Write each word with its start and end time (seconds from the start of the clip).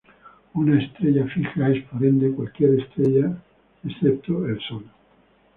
Una 0.55 0.81
estrella 0.81 1.27
fija 1.27 1.69
es 1.69 1.83
por 1.83 2.03
ende 2.03 2.31
cualquier 2.31 2.71
estrella 2.79 3.37
excepto 3.85 4.47
el 4.47 4.59
Sol. 4.67 4.83